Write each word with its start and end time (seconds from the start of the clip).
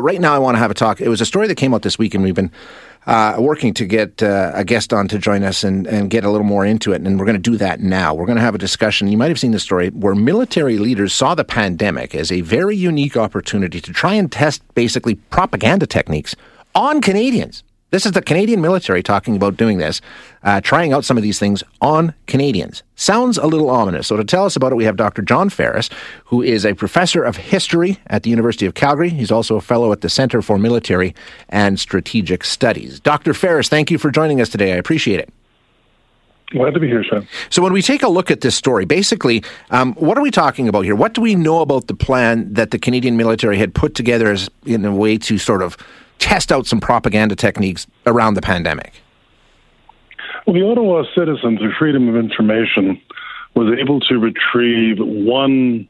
But 0.00 0.04
right 0.04 0.20
now, 0.22 0.34
I 0.34 0.38
want 0.38 0.54
to 0.54 0.60
have 0.60 0.70
a 0.70 0.74
talk. 0.74 1.02
It 1.02 1.10
was 1.10 1.20
a 1.20 1.26
story 1.26 1.46
that 1.46 1.56
came 1.56 1.74
out 1.74 1.82
this 1.82 1.98
week, 1.98 2.14
and 2.14 2.24
we've 2.24 2.34
been 2.34 2.50
uh, 3.06 3.36
working 3.38 3.74
to 3.74 3.84
get 3.84 4.22
uh, 4.22 4.50
a 4.54 4.64
guest 4.64 4.94
on 4.94 5.08
to 5.08 5.18
join 5.18 5.42
us 5.42 5.62
and, 5.62 5.86
and 5.86 6.08
get 6.08 6.24
a 6.24 6.30
little 6.30 6.46
more 6.46 6.64
into 6.64 6.94
it. 6.94 7.02
And 7.02 7.18
we're 7.18 7.26
going 7.26 7.36
to 7.36 7.50
do 7.50 7.58
that 7.58 7.80
now. 7.80 8.14
We're 8.14 8.24
going 8.24 8.36
to 8.36 8.42
have 8.42 8.54
a 8.54 8.58
discussion. 8.58 9.08
You 9.08 9.18
might 9.18 9.28
have 9.28 9.38
seen 9.38 9.50
the 9.50 9.60
story 9.60 9.90
where 9.90 10.14
military 10.14 10.78
leaders 10.78 11.12
saw 11.12 11.34
the 11.34 11.44
pandemic 11.44 12.14
as 12.14 12.32
a 12.32 12.40
very 12.40 12.74
unique 12.74 13.14
opportunity 13.14 13.78
to 13.78 13.92
try 13.92 14.14
and 14.14 14.32
test 14.32 14.62
basically 14.74 15.16
propaganda 15.16 15.86
techniques 15.86 16.34
on 16.74 17.02
Canadians. 17.02 17.62
This 17.90 18.06
is 18.06 18.12
the 18.12 18.22
Canadian 18.22 18.60
military 18.60 19.02
talking 19.02 19.34
about 19.34 19.56
doing 19.56 19.78
this, 19.78 20.00
uh, 20.44 20.60
trying 20.60 20.92
out 20.92 21.04
some 21.04 21.16
of 21.16 21.24
these 21.24 21.40
things 21.40 21.64
on 21.80 22.14
Canadians. 22.28 22.84
Sounds 22.94 23.36
a 23.36 23.48
little 23.48 23.68
ominous. 23.68 24.06
So, 24.06 24.16
to 24.16 24.22
tell 24.22 24.44
us 24.44 24.54
about 24.54 24.70
it, 24.70 24.76
we 24.76 24.84
have 24.84 24.96
Dr. 24.96 25.22
John 25.22 25.48
Ferris, 25.48 25.90
who 26.26 26.40
is 26.40 26.64
a 26.64 26.74
professor 26.74 27.24
of 27.24 27.36
history 27.36 27.98
at 28.06 28.22
the 28.22 28.30
University 28.30 28.64
of 28.64 28.74
Calgary. 28.74 29.08
He's 29.10 29.32
also 29.32 29.56
a 29.56 29.60
fellow 29.60 29.90
at 29.90 30.02
the 30.02 30.08
Center 30.08 30.40
for 30.40 30.56
Military 30.56 31.16
and 31.48 31.80
Strategic 31.80 32.44
Studies. 32.44 33.00
Dr. 33.00 33.34
Ferris, 33.34 33.68
thank 33.68 33.90
you 33.90 33.98
for 33.98 34.12
joining 34.12 34.40
us 34.40 34.48
today. 34.48 34.72
I 34.72 34.76
appreciate 34.76 35.18
it. 35.18 35.32
Glad 36.50 36.74
to 36.74 36.80
be 36.80 36.86
here, 36.86 37.02
Sean. 37.02 37.26
So, 37.48 37.60
when 37.60 37.72
we 37.72 37.82
take 37.82 38.04
a 38.04 38.08
look 38.08 38.30
at 38.30 38.40
this 38.40 38.54
story, 38.54 38.84
basically, 38.84 39.42
um, 39.70 39.94
what 39.94 40.16
are 40.16 40.22
we 40.22 40.30
talking 40.30 40.68
about 40.68 40.84
here? 40.84 40.94
What 40.94 41.14
do 41.14 41.20
we 41.20 41.34
know 41.34 41.60
about 41.60 41.88
the 41.88 41.94
plan 41.94 42.54
that 42.54 42.70
the 42.70 42.78
Canadian 42.78 43.16
military 43.16 43.58
had 43.58 43.74
put 43.74 43.96
together 43.96 44.30
as 44.30 44.48
in 44.64 44.84
a 44.84 44.94
way 44.94 45.18
to 45.18 45.38
sort 45.38 45.62
of 45.62 45.76
test 46.20 46.52
out 46.52 46.66
some 46.66 46.80
propaganda 46.80 47.34
techniques 47.34 47.86
around 48.06 48.34
the 48.34 48.42
pandemic? 48.42 48.92
Well, 50.46 50.54
the 50.54 50.62
Ottawa 50.62 51.04
Citizen, 51.16 51.58
through 51.58 51.72
Freedom 51.78 52.08
of 52.08 52.16
Information, 52.16 53.00
was 53.54 53.76
able 53.78 54.00
to 54.00 54.18
retrieve 54.18 54.98
one 54.98 55.88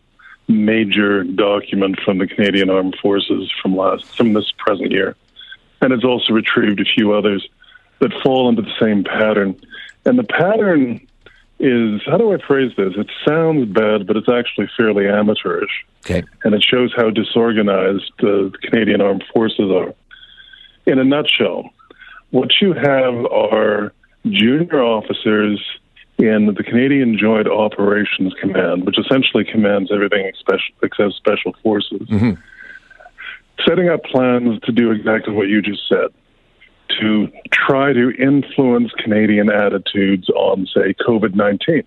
major 0.49 1.23
document 1.25 2.01
from 2.05 2.19
the 2.19 2.27
Canadian 2.27 2.71
Armed 2.71 2.97
Forces 3.01 3.51
from 3.63 3.77
last 3.77 4.05
from 4.17 4.33
this 4.33 4.53
present 4.59 4.91
year, 4.91 5.15
and 5.81 5.93
it's 5.93 6.05
also 6.05 6.33
retrieved 6.33 6.81
a 6.81 6.85
few 6.85 7.13
others 7.13 7.47
that 8.01 8.13
fall 8.23 8.49
into 8.49 8.63
the 8.63 8.75
same 8.81 9.05
pattern. 9.05 9.55
And 10.05 10.19
the 10.19 10.25
pattern 10.25 11.07
is 11.61 12.01
how 12.07 12.17
do 12.17 12.33
I 12.33 12.39
phrase 12.39 12.73
this? 12.77 12.95
It 12.97 13.11
sounds 13.27 13.67
bad, 13.67 14.07
but 14.07 14.17
it's 14.17 14.29
actually 14.29 14.69
fairly 14.77 15.07
amateurish. 15.07 15.85
Okay. 16.05 16.25
And 16.43 16.55
it 16.55 16.63
shows 16.63 16.93
how 16.97 17.11
disorganized 17.11 18.11
the 18.19 18.51
Canadian 18.63 19.03
Armed 19.03 19.25
Forces 19.33 19.71
are 19.71 19.95
in 20.87 20.99
a 20.99 21.05
nutshell, 21.05 21.71
what 22.31 22.51
you 22.61 22.73
have 22.73 23.27
are 23.27 23.93
junior 24.27 24.83
officers 24.83 25.61
in 26.19 26.47
the 26.47 26.63
Canadian 26.63 27.17
Joint 27.19 27.49
Operations 27.49 28.35
Command, 28.41 28.85
which 28.85 28.99
essentially 28.99 29.45
commands 29.45 29.91
everything 29.93 30.27
except 30.27 31.15
special 31.15 31.55
forces, 31.63 32.03
mm-hmm. 32.03 32.33
setting 33.67 33.89
up 33.89 34.05
plans 34.05 34.61
to 34.63 34.73
do 34.73 34.91
exactly 34.91 35.33
what 35.33 35.49
you 35.49 35.63
just 35.63 35.89
said 35.89 36.09
to 37.01 37.29
try 37.53 37.93
to 37.93 38.11
influence 38.19 38.91
Canadian 38.99 39.51
attitudes 39.51 40.29
on, 40.31 40.67
say, 40.75 40.95
COVID 41.07 41.35
19, 41.35 41.83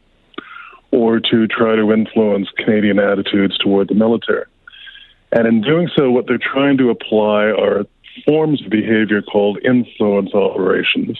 or 0.92 1.20
to 1.20 1.48
try 1.48 1.76
to 1.76 1.92
influence 1.92 2.48
Canadian 2.58 3.00
attitudes 3.00 3.58
toward 3.58 3.90
the 3.90 3.96
military. 3.96 4.46
And 5.32 5.48
in 5.48 5.62
doing 5.62 5.90
so, 5.96 6.12
what 6.12 6.28
they're 6.28 6.38
trying 6.38 6.78
to 6.78 6.90
apply 6.90 7.46
are 7.46 7.86
forms 8.26 8.64
of 8.64 8.70
behavior 8.70 9.22
called 9.22 9.60
influence 9.64 10.34
operations, 10.34 11.20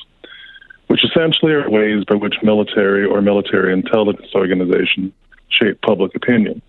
which 0.88 1.04
essentially 1.04 1.54
are 1.54 1.70
ways 1.70 2.04
by 2.06 2.16
which 2.16 2.36
military 2.44 3.06
or 3.06 3.22
military 3.22 3.74
intelligence 3.74 4.28
organizations 4.36 5.12
shape 5.50 5.82
public 5.82 6.16
opinion. 6.16 6.62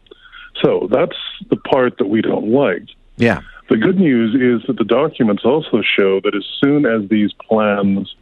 So 0.62 0.88
that's 0.90 1.16
the 1.50 1.56
part 1.56 1.98
that 1.98 2.06
we 2.06 2.22
don't 2.22 2.50
like. 2.50 2.88
Yeah. 3.16 3.40
The 3.70 3.76
good 3.76 3.98
news 3.98 4.34
is 4.34 4.66
that 4.66 4.76
the 4.76 4.84
documents 4.84 5.44
also 5.44 5.82
show 5.82 6.20
that 6.20 6.34
as 6.34 6.44
soon 6.62 6.84
as 6.84 7.08
these 7.08 7.32
plans 7.48 8.14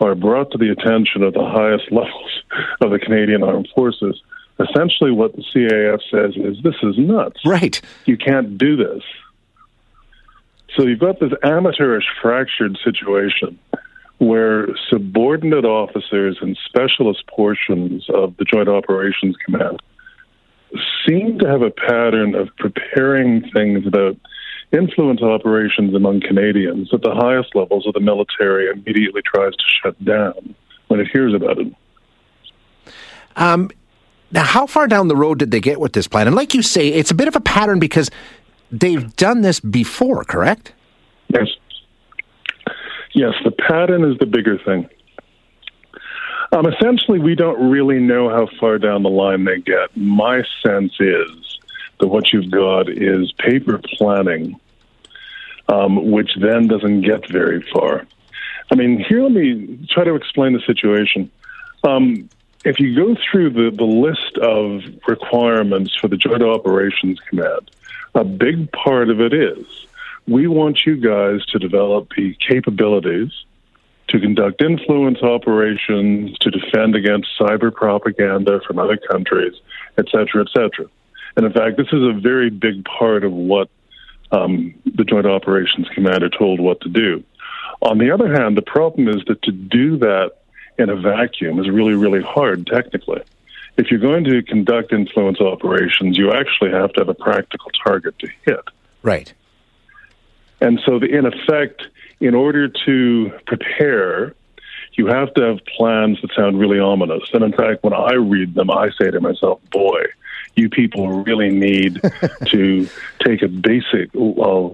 are 0.00 0.14
brought 0.14 0.50
to 0.52 0.58
the 0.58 0.70
attention 0.70 1.22
of 1.22 1.34
the 1.34 1.44
highest 1.44 1.84
levels 1.90 2.42
of 2.80 2.90
the 2.90 2.98
Canadian 2.98 3.42
Armed 3.42 3.68
Forces, 3.74 4.20
essentially 4.60 5.10
what 5.10 5.34
the 5.34 5.44
CAF 5.54 6.00
says 6.10 6.36
is 6.36 6.62
this 6.62 6.76
is 6.82 6.96
nuts. 6.98 7.40
Right. 7.44 7.80
You 8.04 8.16
can't 8.16 8.56
do 8.56 8.76
this. 8.76 9.02
So 10.76 10.86
you've 10.86 10.98
got 10.98 11.20
this 11.20 11.32
amateurish, 11.42 12.04
fractured 12.20 12.78
situation 12.84 13.58
where 14.18 14.68
subordinate 14.88 15.64
officers 15.64 16.38
and 16.40 16.58
specialist 16.64 17.26
portions 17.26 18.06
of 18.10 18.36
the 18.36 18.44
Joint 18.44 18.68
Operations 18.68 19.36
Command 19.44 19.80
seem 21.06 21.38
to 21.38 21.48
have 21.48 21.62
a 21.62 21.70
pattern 21.70 22.34
of 22.34 22.48
preparing 22.58 23.48
things 23.50 23.86
about 23.86 24.16
influence 24.72 25.22
operations 25.22 25.94
among 25.94 26.20
Canadians 26.20 26.92
at 26.92 27.02
the 27.02 27.14
highest 27.14 27.54
levels 27.54 27.86
of 27.86 27.94
the 27.94 28.00
military 28.00 28.68
immediately 28.68 29.22
tries 29.22 29.52
to 29.52 29.64
shut 29.82 30.04
down 30.04 30.54
when 30.88 31.00
it 31.00 31.06
hears 31.12 31.34
about 31.34 31.58
it. 31.58 31.72
Um, 33.36 33.70
now, 34.32 34.42
how 34.42 34.66
far 34.66 34.88
down 34.88 35.06
the 35.08 35.16
road 35.16 35.38
did 35.38 35.50
they 35.50 35.60
get 35.60 35.78
with 35.78 35.92
this 35.92 36.08
plan? 36.08 36.26
And 36.26 36.34
like 36.34 36.54
you 36.54 36.62
say, 36.62 36.88
it's 36.88 37.10
a 37.10 37.14
bit 37.14 37.28
of 37.28 37.36
a 37.36 37.40
pattern 37.40 37.78
because 37.78 38.10
they've 38.70 39.14
done 39.16 39.42
this 39.42 39.60
before, 39.60 40.24
correct? 40.24 40.72
Yes. 41.28 41.48
Yes, 43.12 43.34
the 43.44 43.52
pattern 43.52 44.04
is 44.04 44.18
the 44.18 44.26
bigger 44.26 44.58
thing. 44.58 44.88
Um, 46.52 46.66
essentially, 46.66 47.18
we 47.18 47.34
don't 47.34 47.70
really 47.70 47.98
know 47.98 48.28
how 48.28 48.48
far 48.60 48.78
down 48.78 49.02
the 49.02 49.10
line 49.10 49.44
they 49.44 49.58
get. 49.58 49.96
My 49.96 50.42
sense 50.64 50.92
is 51.00 51.58
that 51.98 52.08
what 52.08 52.32
you've 52.32 52.50
got 52.50 52.88
is 52.88 53.32
paper 53.38 53.80
planning, 53.96 54.58
um, 55.68 56.10
which 56.10 56.30
then 56.40 56.68
doesn't 56.68 57.02
get 57.02 57.28
very 57.28 57.64
far. 57.72 58.06
I 58.70 58.74
mean, 58.76 58.98
here, 58.98 59.22
let 59.22 59.32
me 59.32 59.86
try 59.90 60.04
to 60.04 60.14
explain 60.14 60.52
the 60.52 60.60
situation. 60.60 61.30
Um, 61.82 62.28
if 62.64 62.80
you 62.80 62.94
go 62.94 63.16
through 63.30 63.50
the, 63.50 63.76
the 63.76 63.84
list 63.84 64.38
of 64.38 64.82
requirements 65.06 65.94
for 66.00 66.08
the 66.08 66.16
Joint 66.16 66.42
Operations 66.42 67.20
Command, 67.28 67.70
a 68.14 68.24
big 68.24 68.70
part 68.72 69.10
of 69.10 69.20
it 69.20 69.32
is 69.32 69.66
we 70.26 70.46
want 70.46 70.86
you 70.86 70.96
guys 70.96 71.44
to 71.46 71.58
develop 71.58 72.08
the 72.16 72.36
capabilities 72.46 73.32
to 74.08 74.20
conduct 74.20 74.62
influence 74.62 75.22
operations, 75.22 76.36
to 76.38 76.50
defend 76.50 76.94
against 76.94 77.28
cyber 77.38 77.74
propaganda 77.74 78.60
from 78.66 78.78
other 78.78 78.96
countries, 78.96 79.54
et 79.98 80.06
cetera, 80.10 80.42
et 80.42 80.48
cetera. 80.52 80.86
And 81.36 81.46
in 81.46 81.52
fact, 81.52 81.76
this 81.76 81.88
is 81.88 82.02
a 82.02 82.12
very 82.12 82.50
big 82.50 82.84
part 82.84 83.24
of 83.24 83.32
what 83.32 83.68
um, 84.30 84.74
the 84.84 85.04
Joint 85.04 85.26
Operations 85.26 85.88
Commander 85.94 86.28
told 86.28 86.60
what 86.60 86.80
to 86.82 86.88
do. 86.88 87.24
On 87.82 87.98
the 87.98 88.10
other 88.10 88.32
hand, 88.32 88.56
the 88.56 88.62
problem 88.62 89.08
is 89.08 89.24
that 89.26 89.42
to 89.42 89.52
do 89.52 89.96
that 89.98 90.32
in 90.78 90.90
a 90.90 90.96
vacuum 90.96 91.58
is 91.58 91.68
really, 91.68 91.94
really 91.94 92.22
hard 92.22 92.66
technically. 92.66 93.22
If 93.76 93.90
you're 93.90 94.00
going 94.00 94.24
to 94.24 94.42
conduct 94.42 94.92
influence 94.92 95.40
operations, 95.40 96.16
you 96.16 96.32
actually 96.32 96.70
have 96.70 96.92
to 96.92 97.00
have 97.00 97.08
a 97.08 97.14
practical 97.14 97.70
target 97.84 98.18
to 98.20 98.28
hit. 98.46 98.60
Right. 99.02 99.32
And 100.60 100.80
so, 100.86 100.98
the, 100.98 101.06
in 101.06 101.26
effect, 101.26 101.82
in 102.20 102.34
order 102.34 102.68
to 102.86 103.32
prepare, 103.46 104.34
you 104.94 105.06
have 105.06 105.34
to 105.34 105.42
have 105.42 105.58
plans 105.76 106.20
that 106.22 106.30
sound 106.34 106.58
really 106.58 106.78
ominous. 106.78 107.24
And 107.32 107.42
in 107.42 107.52
fact, 107.52 107.82
when 107.82 107.92
I 107.92 108.14
read 108.14 108.54
them, 108.54 108.70
I 108.70 108.90
say 108.98 109.10
to 109.10 109.20
myself, 109.20 109.60
boy, 109.70 110.04
you 110.56 110.68
people 110.68 111.22
really 111.24 111.50
need 111.50 112.00
to 112.46 112.88
take 113.26 113.42
a 113.42 113.48
basic 113.48 114.10
uh, 114.14 114.68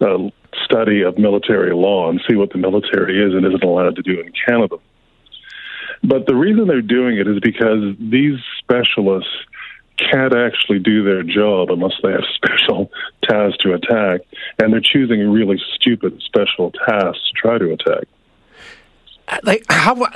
uh, 0.00 0.30
study 0.64 1.02
of 1.02 1.18
military 1.18 1.74
law 1.74 2.08
and 2.08 2.20
see 2.28 2.34
what 2.34 2.50
the 2.50 2.58
military 2.58 3.22
is 3.22 3.34
and 3.34 3.44
isn't 3.46 3.62
allowed 3.62 3.96
to 3.96 4.02
do 4.02 4.20
in 4.20 4.32
Canada. 4.46 4.76
But 6.06 6.26
the 6.26 6.36
reason 6.36 6.68
they're 6.68 6.82
doing 6.82 7.18
it 7.18 7.26
is 7.26 7.40
because 7.40 7.96
these 7.98 8.38
specialists 8.60 9.30
can't 9.96 10.34
actually 10.36 10.78
do 10.78 11.02
their 11.02 11.22
job 11.22 11.70
unless 11.70 11.94
they 12.02 12.12
have 12.12 12.24
special 12.34 12.90
tasks 13.22 13.58
to 13.62 13.72
attack, 13.74 14.20
and 14.58 14.72
they're 14.72 14.80
choosing 14.80 15.28
really 15.30 15.60
stupid 15.74 16.20
special 16.22 16.70
tasks 16.86 17.20
to 17.28 17.32
try 17.34 17.58
to 17.58 17.72
attack. 17.72 18.04
Uh, 19.28 19.38
like, 19.42 19.64
how 19.68 20.06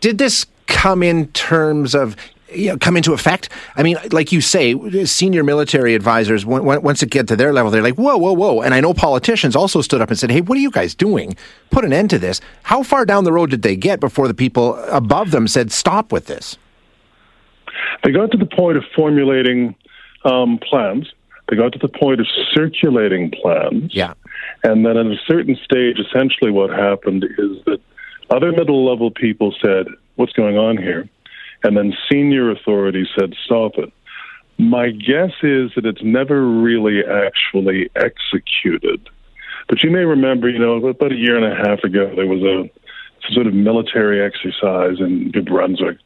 did 0.00 0.18
this 0.18 0.46
come 0.66 1.02
in 1.02 1.28
terms 1.28 1.94
of 1.94 2.16
you 2.54 2.68
know, 2.70 2.78
come 2.78 2.96
into 2.96 3.12
effect? 3.12 3.48
I 3.76 3.82
mean, 3.82 3.96
like 4.10 4.32
you 4.32 4.40
say, 4.40 5.04
senior 5.04 5.44
military 5.44 5.94
advisors, 5.94 6.44
once 6.46 7.02
it 7.02 7.10
get 7.10 7.28
to 7.28 7.36
their 7.36 7.52
level, 7.52 7.70
they're 7.70 7.82
like, 7.82 7.94
whoa, 7.94 8.16
whoa, 8.16 8.32
whoa. 8.32 8.62
And 8.62 8.74
I 8.74 8.80
know 8.80 8.94
politicians 8.94 9.56
also 9.56 9.80
stood 9.80 10.00
up 10.00 10.10
and 10.10 10.18
said, 10.18 10.30
hey, 10.30 10.40
what 10.40 10.56
are 10.56 10.60
you 10.60 10.70
guys 10.70 10.94
doing? 10.94 11.36
Put 11.70 11.84
an 11.84 11.92
end 11.92 12.10
to 12.10 12.18
this. 12.18 12.40
How 12.62 12.82
far 12.82 13.04
down 13.04 13.24
the 13.24 13.32
road 13.32 13.50
did 13.50 13.62
they 13.62 13.76
get 13.76 14.00
before 14.00 14.28
the 14.28 14.34
people 14.34 14.76
above 14.84 15.30
them 15.30 15.48
said, 15.48 15.72
stop 15.72 16.12
with 16.12 16.26
this? 16.26 16.56
They 18.04 18.10
got 18.10 18.30
to 18.32 18.38
the 18.38 18.46
point 18.46 18.76
of 18.76 18.84
formulating 18.94 19.74
um, 20.24 20.58
plans. 20.58 21.12
They 21.48 21.56
got 21.56 21.72
to 21.72 21.78
the 21.78 21.88
point 21.88 22.20
of 22.20 22.26
circulating 22.52 23.30
plans. 23.30 23.94
Yeah. 23.94 24.14
And 24.64 24.84
then 24.86 24.96
at 24.96 25.06
a 25.06 25.16
certain 25.26 25.56
stage, 25.64 25.98
essentially 25.98 26.50
what 26.50 26.70
happened 26.70 27.24
is 27.24 27.64
that 27.66 27.80
other 28.30 28.52
middle 28.52 28.88
level 28.88 29.10
people 29.10 29.54
said, 29.62 29.86
What's 30.16 30.32
going 30.32 30.58
on 30.58 30.76
here? 30.76 31.08
And 31.64 31.76
then 31.76 31.94
senior 32.10 32.50
authorities 32.50 33.08
said, 33.18 33.34
Stop 33.44 33.72
it. 33.78 33.92
My 34.58 34.90
guess 34.90 35.32
is 35.42 35.72
that 35.74 35.86
it's 35.86 36.02
never 36.02 36.46
really 36.46 37.00
actually 37.04 37.90
executed. 37.96 39.08
But 39.68 39.82
you 39.82 39.90
may 39.90 40.04
remember, 40.04 40.48
you 40.48 40.58
know, 40.58 40.74
about 40.86 41.12
a 41.12 41.16
year 41.16 41.36
and 41.36 41.44
a 41.44 41.56
half 41.56 41.82
ago, 41.84 42.12
there 42.14 42.26
was 42.26 42.42
a 42.42 42.70
sort 43.32 43.46
of 43.46 43.54
military 43.54 44.20
exercise 44.22 44.98
in 45.00 45.30
New 45.34 45.42
Brunswick 45.42 45.98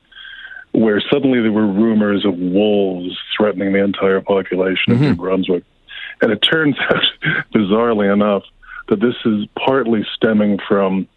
where 0.73 1.01
suddenly 1.11 1.41
there 1.41 1.53
were 1.53 1.67
rumors 1.67 2.27
of 2.27 2.37
wolves 2.37 3.17
threatening 3.35 3.73
the 3.73 3.83
entire 3.83 4.21
population 4.21 4.93
of 4.93 4.99
mm-hmm. 4.99 5.05
New 5.05 5.15
Brunswick. 5.15 5.65
And 6.21 6.31
it 6.31 6.39
turns 6.39 6.77
out, 6.91 7.03
bizarrely 7.55 8.13
enough, 8.13 8.43
that 8.89 9.01
this 9.01 9.15
is 9.25 9.47
partly 9.59 10.07
stemming 10.15 10.59
from 10.69 11.09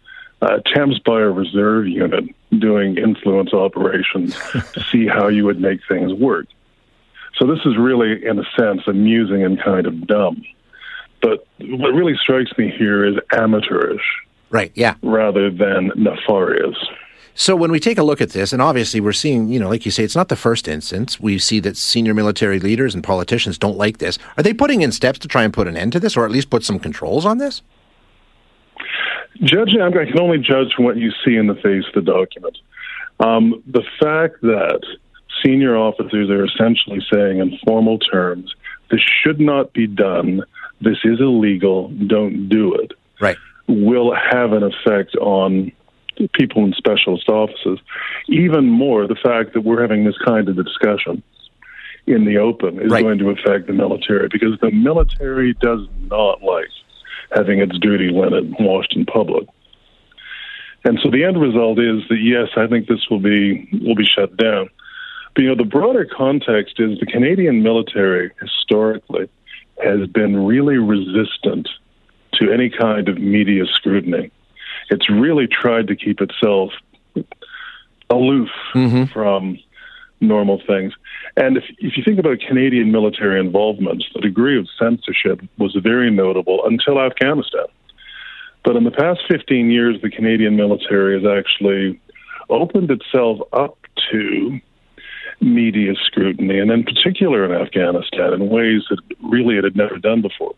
uh, 0.42 0.58
Thames 0.74 0.98
Bayou 0.98 1.32
Reserve 1.32 1.86
Unit 1.86 2.24
doing 2.58 2.96
influence 2.96 3.52
operations 3.52 4.34
to 4.72 4.84
see 4.90 5.06
how 5.06 5.28
you 5.28 5.44
would 5.44 5.60
make 5.60 5.80
things 5.88 6.12
work. 6.12 6.46
So 7.36 7.46
this 7.46 7.60
is 7.64 7.76
really, 7.78 8.24
in 8.24 8.38
a 8.38 8.44
sense, 8.58 8.82
amusing 8.86 9.44
and 9.44 9.62
kind 9.62 9.86
of 9.86 10.06
dumb. 10.06 10.42
But 11.22 11.46
what 11.60 11.90
really 11.90 12.16
strikes 12.16 12.50
me 12.58 12.70
here 12.76 13.04
is 13.04 13.16
amateurish. 13.32 14.02
Right, 14.50 14.72
yeah. 14.74 14.94
Rather 15.02 15.50
than 15.50 15.92
nefarious. 15.96 16.76
So 17.34 17.54
when 17.54 17.70
we 17.70 17.78
take 17.78 17.98
a 17.98 18.02
look 18.02 18.20
at 18.20 18.30
this, 18.30 18.52
and 18.52 18.60
obviously 18.60 19.00
we're 19.00 19.12
seeing, 19.12 19.48
you 19.48 19.60
know, 19.60 19.68
like 19.68 19.84
you 19.84 19.90
say, 19.90 20.02
it's 20.02 20.16
not 20.16 20.28
the 20.28 20.36
first 20.36 20.66
instance. 20.66 21.20
We 21.20 21.38
see 21.38 21.60
that 21.60 21.76
senior 21.76 22.12
military 22.12 22.58
leaders 22.58 22.94
and 22.94 23.04
politicians 23.04 23.56
don't 23.56 23.78
like 23.78 23.98
this. 23.98 24.18
Are 24.36 24.42
they 24.42 24.52
putting 24.52 24.82
in 24.82 24.92
steps 24.92 25.18
to 25.20 25.28
try 25.28 25.44
and 25.44 25.52
put 25.52 25.68
an 25.68 25.76
end 25.76 25.92
to 25.92 26.00
this, 26.00 26.16
or 26.16 26.24
at 26.24 26.30
least 26.30 26.50
put 26.50 26.64
some 26.64 26.78
controls 26.78 27.24
on 27.24 27.38
this? 27.38 27.62
Judging, 29.42 29.80
I 29.80 29.90
can 29.90 30.18
only 30.20 30.38
judge 30.38 30.74
from 30.74 30.84
what 30.84 30.96
you 30.96 31.10
see 31.24 31.36
in 31.36 31.46
the 31.46 31.54
face 31.54 31.84
of 31.88 32.04
the 32.04 32.12
document. 32.12 32.58
Um, 33.20 33.62
the 33.66 33.84
fact 34.00 34.40
that 34.42 34.80
senior 35.44 35.76
officers 35.76 36.30
are 36.30 36.44
essentially 36.44 37.00
saying 37.12 37.38
in 37.38 37.58
formal 37.64 37.98
terms, 37.98 38.54
this 38.90 39.00
should 39.22 39.40
not 39.40 39.72
be 39.72 39.86
done, 39.86 40.42
this 40.80 40.98
is 41.04 41.20
illegal, 41.20 41.88
don't 41.88 42.48
do 42.48 42.74
it, 42.74 42.92
right. 43.20 43.36
will 43.68 44.14
have 44.14 44.52
an 44.52 44.62
effect 44.62 45.14
on 45.16 45.72
people 46.34 46.64
in 46.64 46.72
specialist 46.74 47.28
offices. 47.28 47.78
Even 48.28 48.68
more, 48.68 49.06
the 49.06 49.14
fact 49.14 49.54
that 49.54 49.62
we're 49.62 49.80
having 49.80 50.04
this 50.04 50.18
kind 50.24 50.48
of 50.48 50.56
discussion 50.56 51.22
in 52.06 52.24
the 52.24 52.38
open 52.38 52.80
is 52.80 52.90
right. 52.90 53.02
going 53.02 53.18
to 53.18 53.30
affect 53.30 53.66
the 53.66 53.72
military 53.72 54.28
because 54.28 54.58
the 54.60 54.70
military 54.70 55.54
does 55.54 55.86
not 56.08 56.42
like 56.42 56.68
having 57.32 57.60
its 57.60 57.78
dirty 57.78 58.10
linen 58.10 58.54
washed 58.58 58.94
in 58.96 59.06
public. 59.06 59.48
And 60.84 60.98
so 61.02 61.10
the 61.10 61.24
end 61.24 61.40
result 61.40 61.78
is 61.78 62.02
that 62.08 62.20
yes, 62.20 62.48
I 62.56 62.66
think 62.66 62.88
this 62.88 63.06
will 63.10 63.20
be 63.20 63.68
will 63.82 63.94
be 63.94 64.04
shut 64.04 64.36
down. 64.36 64.70
But 65.34 65.42
you 65.42 65.48
know, 65.48 65.56
the 65.56 65.64
broader 65.64 66.06
context 66.06 66.80
is 66.80 66.98
the 66.98 67.06
Canadian 67.06 67.62
military 67.62 68.30
historically 68.40 69.28
has 69.82 70.06
been 70.08 70.44
really 70.44 70.78
resistant 70.78 71.68
to 72.34 72.52
any 72.52 72.70
kind 72.70 73.08
of 73.08 73.18
media 73.18 73.64
scrutiny. 73.66 74.30
It's 74.90 75.08
really 75.10 75.46
tried 75.46 75.88
to 75.88 75.96
keep 75.96 76.20
itself 76.20 76.72
aloof 78.10 78.48
mm-hmm. 78.74 79.04
from 79.12 79.58
normal 80.20 80.60
things. 80.66 80.92
And 81.36 81.56
if, 81.56 81.64
if 81.78 81.96
you 81.96 82.04
think 82.04 82.18
about 82.18 82.40
Canadian 82.46 82.92
military 82.92 83.40
involvement, 83.40 84.04
the 84.14 84.20
degree 84.20 84.58
of 84.58 84.68
censorship 84.78 85.40
was 85.58 85.76
very 85.82 86.10
notable 86.10 86.64
until 86.66 87.00
Afghanistan. 87.00 87.66
But 88.64 88.76
in 88.76 88.84
the 88.84 88.90
past 88.90 89.20
15 89.28 89.70
years, 89.70 90.00
the 90.02 90.10
Canadian 90.10 90.56
military 90.56 91.20
has 91.20 91.26
actually 91.26 92.00
opened 92.50 92.90
itself 92.90 93.38
up 93.52 93.78
to 94.10 94.60
media 95.40 95.94
scrutiny, 96.04 96.58
and 96.58 96.70
in 96.70 96.84
particular 96.84 97.44
in 97.44 97.52
Afghanistan, 97.52 98.34
in 98.34 98.50
ways 98.50 98.82
that 98.90 98.98
really 99.22 99.56
it 99.56 99.64
had 99.64 99.76
never 99.76 99.96
done 99.96 100.20
before. 100.20 100.54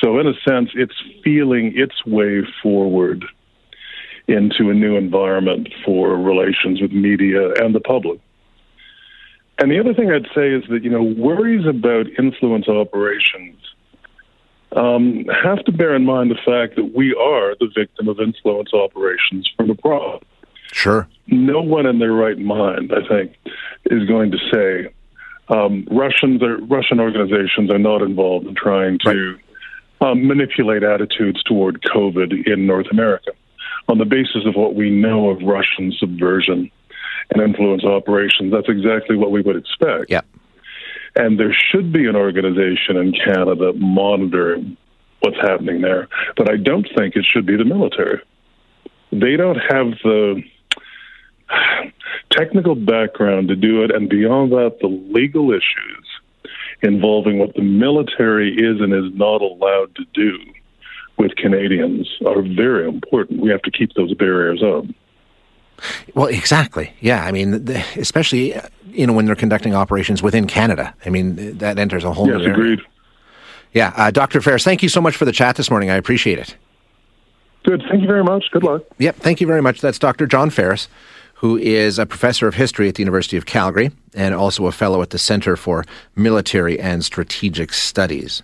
So, 0.00 0.18
in 0.18 0.26
a 0.26 0.32
sense, 0.48 0.70
it's 0.74 0.94
feeling 1.22 1.72
its 1.76 2.06
way 2.06 2.42
forward 2.62 3.24
into 4.28 4.70
a 4.70 4.74
new 4.74 4.96
environment 4.96 5.68
for 5.84 6.16
relations 6.16 6.80
with 6.80 6.92
media 6.92 7.52
and 7.54 7.74
the 7.74 7.80
public. 7.80 8.20
And 9.60 9.70
the 9.70 9.78
other 9.78 9.92
thing 9.92 10.10
I'd 10.10 10.26
say 10.34 10.52
is 10.52 10.64
that, 10.70 10.82
you 10.82 10.88
know, 10.88 11.02
worries 11.02 11.66
about 11.66 12.06
influence 12.18 12.66
operations 12.66 13.58
um, 14.74 15.26
have 15.44 15.62
to 15.64 15.72
bear 15.72 15.94
in 15.94 16.04
mind 16.04 16.30
the 16.30 16.36
fact 16.36 16.76
that 16.76 16.92
we 16.94 17.14
are 17.14 17.54
the 17.60 17.68
victim 17.74 18.08
of 18.08 18.20
influence 18.20 18.72
operations 18.72 19.50
from 19.56 19.68
abroad. 19.68 20.24
Sure. 20.72 21.06
No 21.26 21.60
one 21.60 21.84
in 21.84 21.98
their 21.98 22.12
right 22.12 22.38
mind, 22.38 22.92
I 22.92 23.06
think, 23.06 23.36
is 23.86 24.08
going 24.08 24.30
to 24.30 24.38
say 24.50 24.94
um, 25.54 25.86
Russians 25.90 26.42
are, 26.42 26.58
Russian 26.58 26.98
organizations 26.98 27.70
are 27.70 27.78
not 27.78 28.00
involved 28.00 28.46
in 28.46 28.54
trying 28.54 28.98
to 29.00 29.38
right. 30.00 30.10
um, 30.10 30.26
manipulate 30.26 30.84
attitudes 30.84 31.42
toward 31.42 31.82
COVID 31.82 32.46
in 32.46 32.66
North 32.66 32.86
America 32.90 33.32
on 33.88 33.98
the 33.98 34.04
basis 34.06 34.46
of 34.46 34.54
what 34.54 34.74
we 34.74 34.88
know 34.88 35.28
of 35.28 35.42
Russian 35.42 35.92
subversion 35.98 36.70
and 37.30 37.42
influence 37.42 37.84
operations. 37.84 38.52
That's 38.52 38.68
exactly 38.68 39.16
what 39.16 39.30
we 39.30 39.42
would 39.42 39.56
expect. 39.56 40.06
Yeah. 40.10 40.22
And 41.16 41.38
there 41.38 41.52
should 41.52 41.92
be 41.92 42.06
an 42.06 42.16
organization 42.16 42.96
in 42.96 43.12
Canada 43.12 43.72
monitoring 43.74 44.76
what's 45.20 45.36
happening 45.36 45.80
there. 45.80 46.08
But 46.36 46.50
I 46.50 46.56
don't 46.56 46.88
think 46.96 47.16
it 47.16 47.26
should 47.30 47.46
be 47.46 47.56
the 47.56 47.64
military. 47.64 48.20
They 49.12 49.36
don't 49.36 49.58
have 49.58 49.90
the 50.04 50.42
technical 52.30 52.74
background 52.74 53.48
to 53.48 53.56
do 53.56 53.82
it. 53.82 53.94
And 53.94 54.08
beyond 54.08 54.52
that, 54.52 54.78
the 54.80 54.88
legal 54.88 55.50
issues 55.50 56.06
involving 56.82 57.38
what 57.38 57.54
the 57.54 57.62
military 57.62 58.54
is 58.54 58.80
and 58.80 58.92
is 58.94 59.12
not 59.14 59.42
allowed 59.42 59.94
to 59.96 60.04
do 60.14 60.38
with 61.18 61.36
Canadians 61.36 62.08
are 62.26 62.42
very 62.42 62.88
important. 62.88 63.40
We 63.40 63.50
have 63.50 63.62
to 63.62 63.70
keep 63.70 63.92
those 63.94 64.14
barriers 64.14 64.62
up. 64.62 64.84
Well, 66.14 66.26
exactly. 66.26 66.92
Yeah, 67.00 67.24
I 67.24 67.32
mean, 67.32 67.68
especially 67.96 68.54
you 68.86 69.06
know 69.06 69.12
when 69.12 69.24
they're 69.24 69.36
conducting 69.36 69.74
operations 69.74 70.22
within 70.22 70.46
Canada. 70.46 70.94
I 71.04 71.10
mean, 71.10 71.58
that 71.58 71.78
enters 71.78 72.04
a 72.04 72.12
whole. 72.12 72.28
Yes, 72.28 72.38
new 72.38 72.52
agreed. 72.52 72.80
Yeah, 73.72 73.92
uh, 73.96 74.10
Dr. 74.10 74.40
Ferris, 74.40 74.64
thank 74.64 74.82
you 74.82 74.88
so 74.88 75.00
much 75.00 75.16
for 75.16 75.24
the 75.24 75.32
chat 75.32 75.56
this 75.56 75.70
morning. 75.70 75.90
I 75.90 75.94
appreciate 75.94 76.38
it. 76.38 76.56
Good. 77.64 77.82
Thank 77.88 78.02
you 78.02 78.08
very 78.08 78.24
much. 78.24 78.50
Good 78.50 78.64
luck. 78.64 78.82
Yep. 78.98 79.16
Thank 79.16 79.40
you 79.40 79.46
very 79.46 79.62
much. 79.62 79.80
That's 79.80 79.98
Dr. 79.98 80.26
John 80.26 80.50
Ferris, 80.50 80.88
who 81.34 81.56
is 81.56 81.98
a 81.98 82.06
professor 82.06 82.48
of 82.48 82.54
history 82.54 82.88
at 82.88 82.94
the 82.96 83.02
University 83.02 83.36
of 83.36 83.46
Calgary 83.46 83.90
and 84.14 84.34
also 84.34 84.66
a 84.66 84.72
fellow 84.72 85.02
at 85.02 85.10
the 85.10 85.18
Center 85.18 85.56
for 85.56 85.84
Military 86.16 86.80
and 86.80 87.04
Strategic 87.04 87.72
Studies. 87.72 88.42